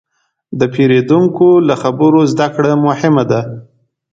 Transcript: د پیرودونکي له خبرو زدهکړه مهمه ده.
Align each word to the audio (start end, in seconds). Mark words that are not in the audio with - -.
د 0.59 0.61
پیرودونکي 0.73 1.49
له 1.67 1.75
خبرو 1.81 2.19
زدهکړه 2.31 2.71
مهمه 2.87 3.23
ده. 3.31 3.41